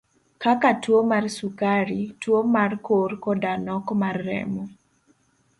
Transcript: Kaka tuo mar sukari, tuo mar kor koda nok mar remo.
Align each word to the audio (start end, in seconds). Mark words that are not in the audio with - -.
Kaka 0.43 0.69
tuo 0.83 0.99
mar 1.11 1.25
sukari, 1.37 2.01
tuo 2.21 2.39
mar 2.55 2.71
kor 2.87 3.11
koda 3.23 3.53
nok 3.65 3.85
mar 4.01 4.15
remo. 4.27 4.63